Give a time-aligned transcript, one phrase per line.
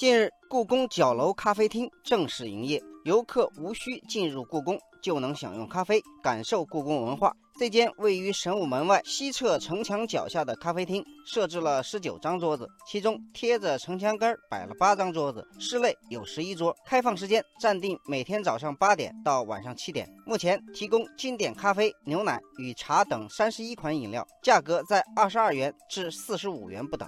[0.00, 7.36] 近日，故宫角楼咖啡厅正式营业，游客无需进入故宫就能享用咖啡，感受故宫文化。
[7.58, 16.74] 这间位于神武门外西侧城墙脚下的咖啡厅设置了十九张桌子，其中贴着城墙根摆了八张桌子，室内有十一桌。
[16.86, 20.08] 开放时间暂定每天早上八点到晚上七点。
[20.24, 27.06] 目前提供经典咖啡、牛奶与茶等三十一款饮料，价格在二十二元至四十五元不等。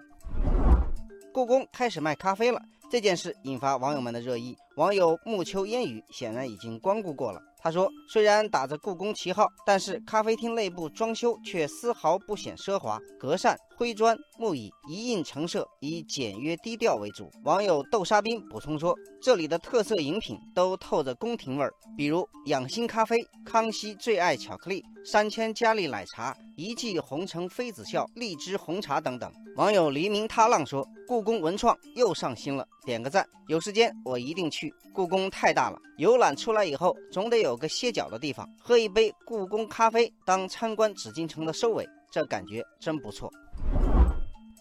[1.32, 2.60] 故宫开始卖咖啡了。
[2.92, 7.40] 这件事引发网友们的热议，网友暮秋烟雨显然已经光顾过了。
[7.56, 30.86] 他说：“虽然打着故宫旗号，但是咖啡厅内部装修却丝毫不显奢华，隔扇、灰砖、木椅一应成色，以简约低调为主。”网友豆沙冰补充说：“这里的特色饮品都透着宫廷味儿，比如养心咖啡、康熙最爱巧克力、三千佳丽奶茶、一骑红尘妃子笑、荔枝红茶等等。”网友黎明踏浪说。
[31.04, 33.26] 故宫文创又上新了，点个赞！
[33.46, 34.72] 有时间我一定去。
[34.94, 43.30] 故宫太大了，游览出来以后总得有个歇脚的地方，喝一杯故宫咖啡当参观紫禁城的收尾，这感觉真不错。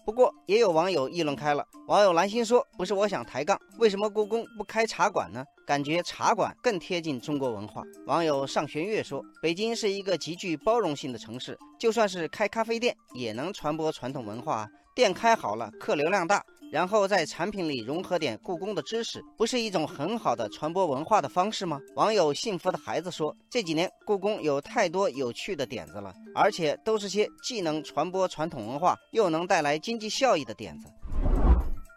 [0.04, 5.44] 不过也有网友议论开了，网友蓝心说：“不是我想抬杠，为什么故宫不开茶馆呢？
[5.64, 21.78] 感觉茶馆更贴近中国文化。”网友尚玄月说：“北京是一个极具包容性的城市，就算是开咖啡店，也能传播传统文化。”店开好了，客流量大，然后在产品里融合点故宫的知识，不是一种很好的传播文化的方式吗？
[21.96, 30.88] 网友幸福的孩子说：“这几年故宫有太多有趣的点子了，而且都是些既能传播传统文化，又能带来经济效益的点子。”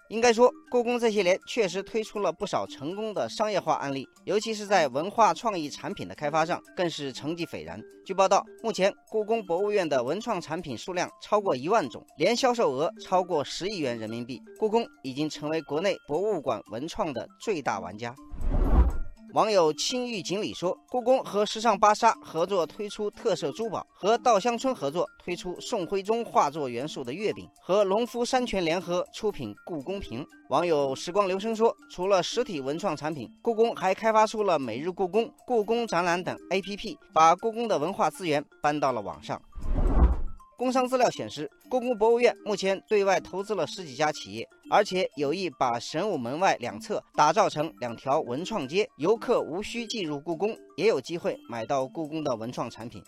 [0.10, 7.82] 应该说，故宫这些年确实推出了不少成功的商业化案例，尤其是在文化创意产品的开发上，更是成绩斐然。
[8.06, 18.14] 据报道，目前故宫博物院的文创产品数量超过一万种，年销售额超过十亿元人民币，故宫已经成为国内博物馆文创的最大玩家。
[19.36, 39.42] 网友青玉锦鲤说：“故宫和时尚芭莎合作推出特色珠宝，和稻香村合作推出宋徽宗画作元素的月饼，和农夫山泉联合出品故宫瓶。”网友时光流声说：“除了实体文创产品，故宫还开发出了每日故宫、故宫展览等 APP，把故宫的文化资源搬到了网上。”
[40.58, 53.04] 工商资料显示，故宫博物院目前对外投资了十几家企业，而且有意把神武门外两侧打造成两条文创街，游客无需进入故宫，也有机会买到故宫的文创产品。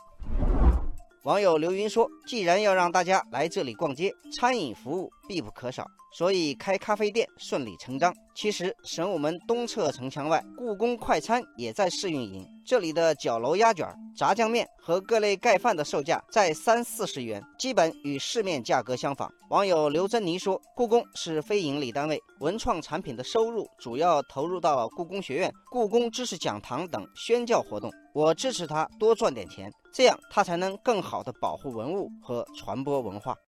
[1.24, 8.14] 网友刘云说：“既然要让大家来这里逛街，餐饮服务必不可少，所以开咖啡店顺理成章。
[8.34, 27.92] 其实神武门东侧城墙外，故宫快餐也在试运营，这里的角楼鸭卷、炸酱面和各类盖饭的售价在三四十元，基本与市面价格相仿。”网友刘珍妮说：“故宫是非盈利单位，文创产品的收入主要投入到故宫学院、故宫知识讲堂等宣教活动。
[28.14, 33.34] 我支持他多赚点钱。”这样，他才能更好地保护文物和传播文化。